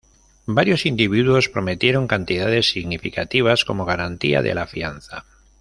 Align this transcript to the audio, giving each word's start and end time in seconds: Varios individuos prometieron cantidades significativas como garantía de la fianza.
Varios 0.47 0.87
individuos 0.87 1.47
prometieron 1.47 2.07
cantidades 2.07 2.71
significativas 2.71 3.63
como 3.65 3.85
garantía 3.85 4.41
de 4.41 4.55
la 4.55 4.65
fianza. 4.65 5.25